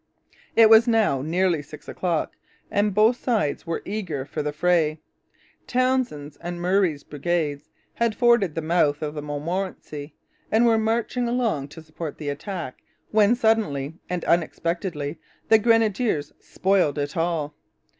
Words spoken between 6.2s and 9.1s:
and Murray's brigades had forded the mouth